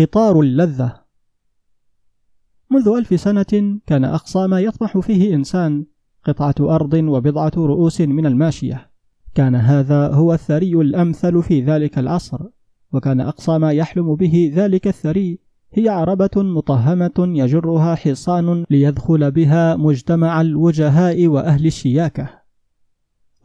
قطار 0.00 0.40
اللذة. 0.40 1.00
منذ 2.70 2.88
ألف 2.88 3.20
سنة 3.20 3.80
كان 3.86 4.04
أقصى 4.04 4.46
ما 4.46 4.60
يطمح 4.60 4.98
فيه 4.98 5.34
إنسان 5.34 5.86
قطعة 6.24 6.54
أرض 6.60 6.94
وبضعة 6.94 7.52
رؤوس 7.56 8.00
من 8.00 8.26
الماشية. 8.26 8.90
كان 9.34 9.54
هذا 9.54 10.08
هو 10.08 10.32
الثري 10.32 10.72
الأمثل 10.72 11.42
في 11.42 11.62
ذلك 11.62 11.98
العصر 11.98 12.38
وكان 12.92 13.20
أقصى 13.20 13.58
ما 13.58 13.72
يحلم 13.72 14.14
به 14.14 14.52
ذلك 14.54 14.86
الثري 14.86 15.38
هي 15.72 15.88
عربة 15.88 16.30
مطهمة 16.36 17.14
يجرها 17.18 17.94
حصان 17.94 18.64
ليدخل 18.70 19.30
بها 19.30 19.76
مجتمع 19.76 20.40
الوجهاء 20.40 21.26
وأهل 21.26 21.66
الشياكة. 21.66 22.28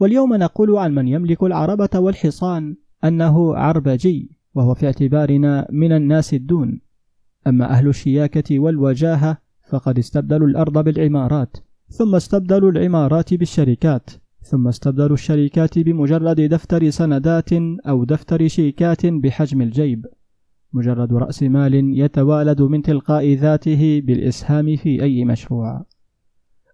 واليوم 0.00 0.34
نقول 0.34 0.76
عن 0.76 0.94
من 0.94 1.08
يملك 1.08 1.42
العربة 1.42 1.90
والحصان 1.94 2.76
أنه 3.04 3.56
عربجي. 3.56 4.35
وهو 4.56 4.74
في 4.74 4.86
اعتبارنا 4.86 5.68
من 5.70 5.92
الناس 5.92 6.34
الدون. 6.34 6.80
أما 7.46 7.70
أهل 7.70 7.88
الشياكة 7.88 8.58
والوجاهة 8.58 9.38
فقد 9.70 9.98
استبدلوا 9.98 10.48
الأرض 10.48 10.84
بالعمارات 10.84 11.56
ثم 11.88 12.14
استبدلوا 12.14 12.70
العمارات 12.70 13.34
بالشركات 13.34 14.10
ثم 14.42 14.68
استبدلوا 14.68 15.14
الشركات 15.14 15.78
بمجرد 15.78 16.40
دفتر 16.40 16.90
سندات 16.90 17.52
أو 17.88 18.04
دفتر 18.04 18.48
شيكات 18.48 19.06
بحجم 19.06 19.62
الجيب 19.62 20.06
مجرد 20.72 21.12
رأس 21.12 21.42
مال 21.42 21.74
يتوالد 21.98 22.62
من 22.62 22.82
تلقاء 22.82 23.32
ذاته 23.32 24.02
بالإسهام 24.04 24.76
في 24.76 25.02
أي 25.02 25.24
مشروع. 25.24 25.84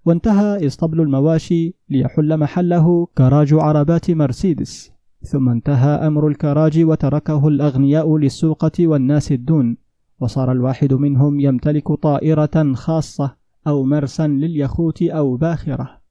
وانتهى 0.04 0.66
إسطبل 0.66 1.00
المواشي 1.00 1.74
ليحل 1.90 2.36
محله 2.36 3.06
كراج 3.18 3.54
عربات 3.54 4.10
مرسيدس. 4.10 4.92
ثم 5.22 5.48
انتهى 5.48 6.06
أمر 6.06 6.28
الكراج 6.28 6.84
وتركه 6.84 7.48
الأغنياء 7.48 8.16
للسوقة 8.18 8.86
والناس 8.86 9.32
الدون 9.32 9.76
وصار 10.20 10.52
الواحد 10.52 10.92
منهم 10.92 11.40
يمتلك 11.40 11.92
طائرة 11.92 12.72
خاصة 12.74 13.36
أو 13.66 13.84
مرسا 13.84 14.26
لليخوت 14.26 15.02
أو 15.02 15.36
باخرة. 15.36 16.02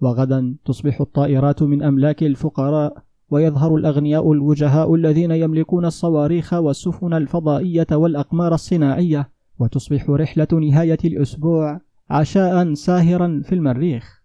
وغدا 0.00 0.56
تصبح 0.64 1.00
الطائرات 1.00 1.62
من 1.62 1.82
أملاك 1.82 2.22
الفقراء 2.22 3.02
ويظهر 3.30 3.76
الأغنياء 3.76 4.32
الوجهاء 4.32 4.94
الذين 4.94 5.30
يملكون 5.30 5.84
الصواريخ 5.84 6.52
والسفن 6.52 7.14
الفضائية 7.14 7.86
والأقمار 7.92 8.54
الصناعية 8.54 9.30
وتصبح 9.58 10.10
رحلة 10.10 10.48
نهاية 10.52 10.98
الأسبوع 11.04 11.80
عشاء 12.10 12.74
ساهرا 12.74 13.42
في 13.44 13.54
المريخ. 13.54 14.22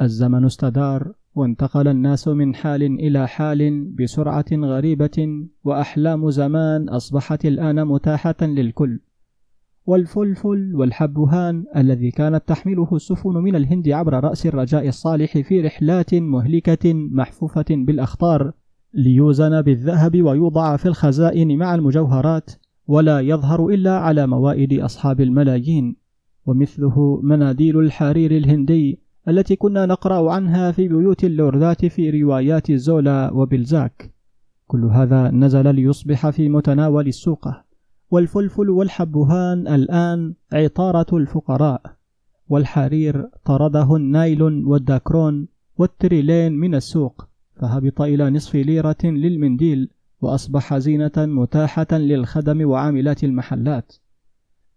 الزمن 0.00 0.44
استدار. 0.44 1.12
وانتقل 1.34 1.88
الناس 1.88 2.28
من 2.28 2.54
حال 2.54 2.82
إلى 2.82 3.28
حال 3.28 3.84
بسرعة 3.84 4.44
غريبة 4.52 5.46
وأحلام 5.64 6.30
زمان 6.30 6.88
أصبحت 6.88 7.46
الآن 7.46 7.84
متاحة 7.84 8.34
للكل. 8.42 9.00
والفلفل 9.86 10.74
والحبهان 10.74 11.64
الذي 11.76 12.10
كانت 12.10 12.48
تحمله 12.48 12.88
السفن 12.92 13.30
من 13.30 13.56
الهند 13.56 13.88
عبر 13.88 14.24
رأس 14.24 14.46
الرجاء 14.46 14.88
الصالح 14.88 15.38
في 15.38 15.60
رحلات 15.60 16.14
مهلكة 16.14 16.94
محفوفة 16.94 17.64
بالأخطار 17.70 18.52
ليوزن 18.94 19.62
بالذهب 19.62 20.22
ويوضع 20.22 20.76
في 20.76 20.86
الخزائن 20.86 21.58
مع 21.58 21.74
المجوهرات 21.74 22.50
ولا 22.86 23.20
يظهر 23.20 23.68
إلا 23.68 23.98
على 23.98 24.26
موائد 24.26 24.80
أصحاب 24.80 25.20
الملايين. 25.20 25.96
ومثله 26.46 27.20
مناديل 27.22 27.78
الحرير 27.78 28.36
الهندي 28.36 29.03
التي 29.28 29.56
كنا 29.56 29.86
نقرأ 29.86 30.32
عنها 30.32 30.72
في 30.72 30.88
بيوت 30.88 31.24
اللوردات 31.24 31.86
في 31.86 32.22
روايات 32.22 32.72
زولا 32.72 33.30
وبلزاك. 33.32 34.14
كل 34.66 34.84
هذا 34.84 35.30
نزل 35.30 35.74
ليصبح 35.74 36.30
في 36.30 36.48
متناول 36.48 37.08
السوقة 37.08 37.64
والفلفل 38.10 38.70
والحبهان 38.70 39.68
الآن 39.68 40.34
عطارة 40.52 41.16
الفقراء. 41.16 41.82
والحرير 42.48 43.28
طرده 43.44 43.96
النايلون 43.96 44.64
والداكرون 44.64 45.48
والتريلين 45.78 46.52
من 46.52 46.74
السوق. 46.74 47.28
فهبط 47.56 48.00
إلى 48.00 48.30
نصف 48.30 48.54
ليرة 48.54 48.96
للمنديل 49.04 49.90
وأصبح 50.20 50.78
زينة 50.78 51.12
متاحة 51.16 51.86
للخدم 51.92 52.68
وعاملات 52.68 53.24
المحلات. 53.24 53.92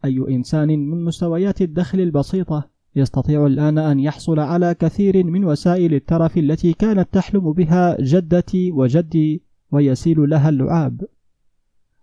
أي 0.05 0.25
إنسان 0.29 0.67
من 0.67 1.05
مستويات 1.05 1.61
الدخل 1.61 1.99
البسيطة 1.99 2.76
يستطيع 2.97 3.45
الآن 3.45 3.77
أن 3.77 3.99
يحصل 3.99 4.39
على 4.39 4.73
كثير 4.73 5.23
من 5.23 5.45
وسائل 5.45 5.93
الترف 5.93 6.37
التي 6.37 6.73
كانت 6.73 7.07
تحلم 7.11 7.51
بها 7.51 7.97
جدتي 8.01 8.71
وجدي 8.71 9.43
ويسيل 9.71 10.29
لها 10.29 10.49
اللعاب. 10.49 11.01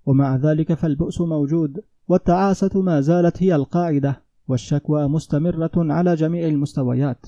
ومع 0.06 0.36
ذلك 0.36 0.74
فالبؤس 0.74 1.20
موجود 1.20 1.80
والتعاسة 2.08 2.82
ما 2.82 3.00
زالت 3.00 3.42
هي 3.42 3.54
القاعدة 3.54 4.22
والشكوى 4.48 5.08
مستمرة 5.08 5.70
على 5.76 6.14
جميع 6.14 6.48
المستويات. 6.48 7.26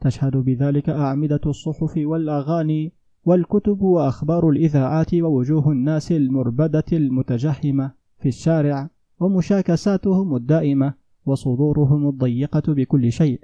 تشهد 0.00 0.36
بذلك 0.36 0.88
أعمدة 0.88 1.40
الصحف 1.46 1.92
والأغاني 1.96 2.92
والكتب 3.24 3.82
وأخبار 3.82 4.50
الإذاعات 4.50 5.14
ووجوه 5.14 5.72
الناس 5.72 6.12
المربدة 6.12 6.84
المتجهمة 6.92 7.92
في 8.18 8.28
الشارع 8.28 8.90
ومشاكساتهم 9.20 10.36
الدائمة. 10.36 11.07
وصدورهم 11.28 12.08
الضيقة 12.08 12.62
بكل 12.74 13.12
شيء. 13.12 13.40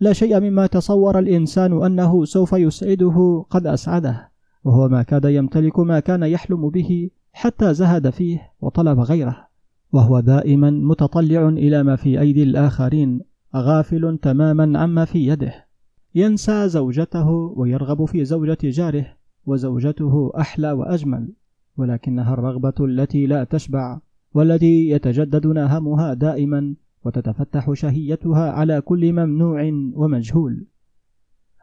لا 0.00 0.12
شيء 0.12 0.40
مما 0.40 0.66
تصور 0.66 1.18
الإنسان 1.18 1.84
أنه 1.84 2.24
سوف 2.24 2.52
يسعده 2.52 3.46
قد 3.50 3.66
أسعده 3.66 4.30
وهو 4.64 4.88
ما 4.88 5.02
كاد 5.02 5.24
يمتلك 5.24 5.78
ما 5.78 6.00
كان 6.00 6.22
يحلم 6.22 6.70
به 6.70 7.10
حتى 7.32 7.74
زهد 7.74 8.10
فيه 8.10 8.52
وطلب 8.60 9.00
غيره 9.00 9.46
وهو 9.92 10.20
دائما 10.20 10.70
متطلع 10.70 11.48
إلى 11.48 11.82
ما 11.82 11.96
في 11.96 12.20
أيدي 12.20 12.42
الآخرين 12.42 13.20
غافل 13.56 14.18
تماما 14.22 14.78
عما 14.78 15.04
في 15.04 15.26
يده. 15.26 15.66
ينسى 16.14 16.68
زوجته 16.68 17.30
ويرغب 17.30 18.04
في 18.04 18.24
زوجة 18.24 18.58
جاره 18.62 19.06
وزوجته 19.46 20.32
أحلى 20.38 20.72
وأجمل 20.72 21.32
ولكنها 21.76 22.34
الرغبة 22.34 22.74
التي 22.80 23.26
لا 23.26 23.44
تشبع. 23.44 24.00
والتي 24.36 24.88
يتجدد 24.90 25.46
نهمها 25.46 26.14
دائما 26.14 26.74
وتتفتح 27.04 27.72
شهيتها 27.72 28.50
على 28.50 28.80
كل 28.80 29.12
ممنوع 29.12 29.62
ومجهول. 29.94 30.66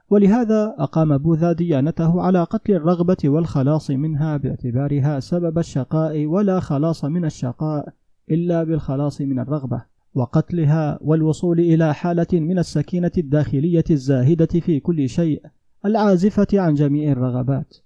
ولهذا 0.09 0.75
أقام 0.79 1.17
بوذا 1.17 1.51
ديانته 1.51 2.21
على 2.21 2.43
قتل 2.43 2.73
الرغبة 2.73 3.17
والخلاص 3.25 3.91
منها 3.91 4.37
باعتبارها 4.37 5.19
سبب 5.19 5.57
الشقاء 5.59 6.25
ولا 6.25 6.59
خلاص 6.59 7.05
من 7.05 7.25
الشقاء 7.25 7.93
إلا 8.31 8.63
بالخلاص 8.63 9.21
من 9.21 9.39
الرغبة 9.39 9.83
وقتلها 10.13 10.99
والوصول 11.01 11.59
إلى 11.59 11.93
حالة 11.93 12.27
من 12.33 12.59
السكينة 12.59 13.11
الداخلية 13.17 13.83
الزاهدة 13.91 14.59
في 14.59 14.79
كل 14.79 15.09
شيء 15.09 15.41
العازفة 15.85 16.47
عن 16.53 16.73
جميع 16.73 17.11
الرغبات. 17.11 17.77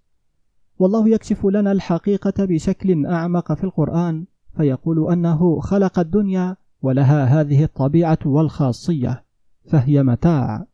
والله 0.79 1.09
يكشف 1.09 1.45
لنا 1.45 1.71
الحقيقة 1.71 2.45
بشكل 2.45 3.05
أعمق 3.05 3.53
في 3.53 3.63
القرآن 3.63 4.25
فيقول 4.57 5.11
أنه 5.11 5.59
خلق 5.59 5.99
الدنيا 5.99 6.55
ولها 6.81 7.25
هذه 7.25 7.63
الطبيعة 7.63 8.19
والخاصية 8.25 9.23
فهي 9.65 10.03
متاع. 10.03 10.65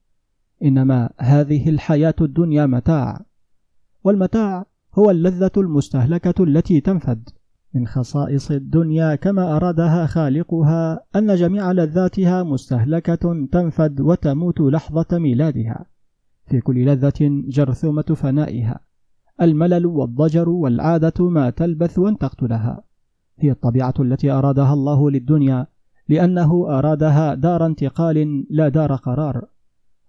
إنما 0.64 1.10
هذه 1.18 1.70
الحياة 1.70 2.16
الدنيا 2.22 2.66
متاع. 2.66 3.26
والمتاع 4.04 4.66
هو 4.96 5.12
اللذة 5.12 5.52
المستهلكة 5.58 6.44
التي 6.44 6.82
تنفد. 6.82 7.30
من 7.74 7.88
خصائص 7.88 8.52
الدنيا 8.52 9.16
كما 9.16 9.56
أرادها 9.56 10.06
خالقها 10.06 11.00
أن 11.16 11.36
جميع 11.36 11.72
لذاتها 11.72 12.44
مستهلكة 12.44 13.48
تنفد 13.52 14.02
وتموت 14.02 14.62
لحظة 14.62 15.18
ميلادها. 15.18 15.86
في 16.48 16.62
كل 16.62 16.86
لذة 16.86 17.44
جرثومة 17.50 18.02
فنائها. 18.02 18.80
الملل 19.42 19.86
والضجر 19.86 20.50
والعادة 20.50 21.30
ما 21.30 21.50
تلبث 21.50 22.00
وان 22.00 22.18
تقتلها. 22.18 22.84
هي 23.40 23.52
الطبيعة 23.52 23.94
التي 24.00 24.32
أرادها 24.32 24.74
الله 24.74 25.12
للدنيا 25.12 25.68
لأنه 26.10 26.80
أرادها 26.80 27.34
دار 27.34 27.66
انتقال 27.66 28.46
لا 28.50 28.70
دار 28.70 28.96
قرار. 28.96 29.46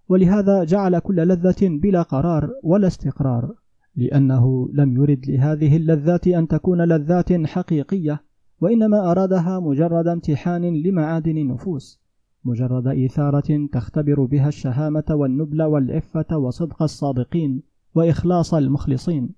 ولهذا 0.09 0.63
جعل 0.63 0.99
كل 0.99 1.15
لذة 1.15 1.67
بلا 1.81 2.01
قرار 2.01 2.49
ولا 2.63 2.87
استقرار 2.87 3.53
لأنه 3.95 4.69
لم 4.73 4.97
يرد 4.97 5.25
لهذه 5.29 5.77
اللذات 5.77 6.27
أن 6.27 6.47
تكون 6.47 6.81
لذات 6.81 7.33
حقيقية 7.33 8.23
وإنما 8.61 9.11
أرادها 9.11 9.59
مجرد 9.59 10.07
امتحان 10.07 10.83
لمعادن 10.83 11.37
النفوس 11.37 11.99
مجرد 12.45 12.87
إثارة 12.87 13.67
تختبر 13.71 14.25
بها 14.25 14.47
الشهامة 14.47 15.03
والنبل 15.09 15.61
والعفة 15.61 16.37
وصدق 16.37 16.83
الصادقين 16.83 17.61
وإخلاص 17.95 18.53
المخلصين. 18.53 19.29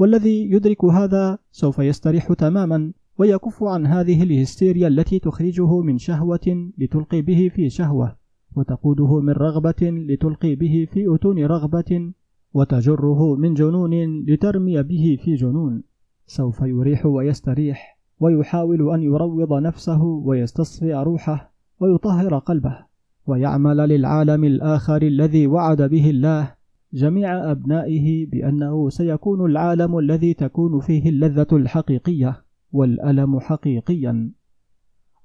والذي 0.00 0.50
يدرك 0.50 0.84
هذا 0.84 1.38
سوف 1.52 1.78
يستريح 1.78 2.32
تماما 2.32 2.92
ويكف 3.18 3.62
عن 3.62 3.86
هذه 3.86 4.22
الهستيريا 4.22 4.88
التي 4.88 5.18
تخرجه 5.18 5.80
من 5.80 5.98
شهوة 5.98 6.70
لتلقي 6.78 7.22
به 7.22 7.50
في 7.54 7.70
شهوة 7.70 8.16
وتقوده 8.56 9.20
من 9.20 9.32
رغبة 9.32 9.82
لتلقي 9.82 10.54
به 10.54 10.86
في 10.92 11.14
أتون 11.14 11.44
رغبة 11.44 12.12
وتجره 12.54 13.36
من 13.36 13.54
جنون 13.54 14.24
لترمي 14.24 14.82
به 14.82 15.18
في 15.24 15.34
جنون. 15.34 15.82
سوف 16.26 16.60
يريح 16.60 17.06
ويستريح 17.06 17.98
ويحاول 18.20 18.94
أن 18.94 19.02
يروض 19.02 19.52
نفسه 19.52 20.02
ويستصفي 20.02 20.94
روحه 20.94 21.52
ويطهر 21.80 22.38
قلبه 22.38 22.78
ويعمل 23.26 23.76
للعالم 23.76 24.44
الآخر 24.44 25.02
الذي 25.02 25.46
وعد 25.46 25.82
به 25.82 26.10
الله 26.10 26.59
جميع 26.92 27.50
أبنائه 27.50 28.26
بأنه 28.26 28.88
سيكون 28.88 29.50
العالم 29.50 29.98
الذي 29.98 30.34
تكون 30.34 30.80
فيه 30.80 31.08
اللذة 31.08 31.46
الحقيقية 31.52 32.44
والألم 32.72 33.40
حقيقيا. 33.40 34.30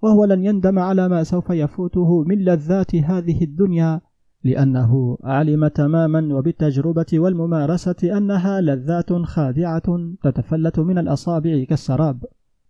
وهو 0.02 0.26
لن 0.26 0.46
يندم 0.46 0.80
على 0.80 1.10
ما 1.10 1.24
سوف 1.24 1.50
يفوته 1.50 2.24
من 2.24 2.46
لذات 2.46 2.96
هذه 2.96 3.44
الدنيا 3.44 4.02
لأنه 4.44 5.18
علم 5.24 5.68
تماما 5.68 6.36
وبالتجربة 6.36 7.06
والممارسة 7.14 8.18
أنها 8.18 8.62
لذات 8.62 9.14
خادعة 9.14 10.14
تتفلت 10.24 10.80
من 10.80 10.98
الأصابع 10.98 11.64
كالسراب. 11.64 12.26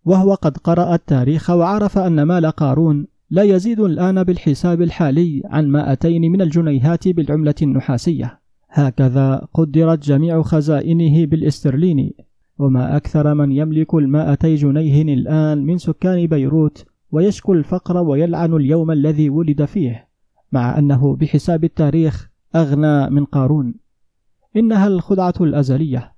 وهو 0.06 0.34
قد 0.34 0.58
قرأ 0.58 0.96
التاريخ 0.96 1.50
وعرف 1.50 1.98
أن 1.98 2.24
مال 2.24 2.46
قارون 2.46 3.08
لا 3.30 3.44
يزيد 3.44 3.80
الآن 3.80 4.24
بالحساب 4.24 4.82
الحالي 4.82 5.42
عن 5.46 5.68
مائتين 5.68 6.32
من 6.32 6.42
الجنيهات 6.42 7.08
بالعملة 7.08 7.56
النحاسية. 7.62 8.45
هكذا 8.78 9.48
قدرت 9.54 10.04
جميع 10.04 10.42
خزائنه 10.42 11.26
بالاسترليني 11.26 12.16
وما 12.60 12.98
أكثر 12.98 13.34
من 13.34 13.52
يملك 13.52 13.94
المائتي 13.94 14.56
جنيه 14.56 15.14
الآن 15.14 15.66
من 15.66 15.78
سكان 15.78 16.28
بيروت 16.28 16.86
ويشكو 17.12 17.54
الفقر 17.54 17.98
ويلعن 17.98 18.54
اليوم 18.54 18.92
الذي 18.92 19.30
ولد 19.30 19.66
فيه 19.66 20.08
مع 20.52 20.78
أنه 20.78 21.16
بحساب 21.16 21.64
التاريخ 21.64 22.30
أغنى 22.56 23.10
من 23.10 23.26
قارون. 23.26 23.74
إنها 24.56 24.88
الخدعة 24.88 25.34
الأزلية. 25.42 26.14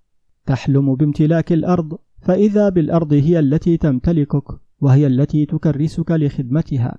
تحلم 0.46 0.96
بامتلاك 0.96 1.52
الأرض 1.52 1.98
فإذا 2.22 2.70
بالأرض 2.70 3.14
هي 3.14 3.40
التي 3.40 3.78
تمتلكك 3.78 4.44
وهي 4.82 5.08
التي 5.08 5.46
تكرسك 5.46 6.12
لخدمتها. 6.12 6.98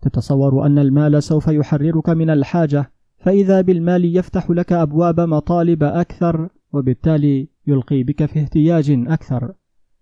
تتصور 0.00 0.66
أن 0.66 0.78
المال 0.78 1.22
سوف 1.22 1.48
يحررك 1.48 2.08
من 2.08 2.30
الحاجة 2.30 2.92
فإذا 3.22 3.60
بالمال 3.60 4.16
يفتح 4.16 4.50
لك 4.50 4.72
أبواب 4.72 5.20
مطالب 5.20 5.82
أكثر 5.82 6.48
وبالتالي 6.72 7.48
يلقي 7.66 8.02
بك 8.02 8.24
في 8.26 8.42
احتياج 8.42 8.90
أكثر. 8.90 9.52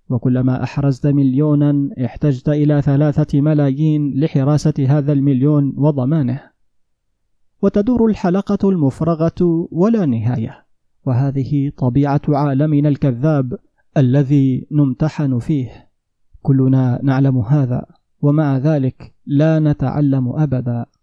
وكلما 0.09 0.63
أحرزت 0.63 1.07
مليونا 1.07 1.91
احتجت 2.05 2.49
إلى 2.49 2.83
ثلاثة 2.83 3.41
ملايين 3.41 4.21
لحراسة 4.21 4.75
هذا 4.89 5.13
المليون 5.13 5.75
وضمانه. 5.77 6.41
وتدور 7.63 8.07
الحلقة 8.11 8.71
المفرغة 8.71 9.69
ولا 9.73 10.07
نهاية. 10.07 10.67
وهذه 11.07 11.73
طبيعة 11.77 12.21
عالمنا 12.29 12.89
الكذاب 12.89 13.59
الذي 13.97 14.67
نمتحن 14.73 15.39
فيه. 15.39 15.91
كلنا 16.43 17.01
نعلم 17.03 17.39
هذا 17.39 17.87
ومع 18.23 18.59
ذلك 18.59 19.15
لا 19.27 19.59
نتعلم 19.59 20.29
أبدا. 20.29 20.87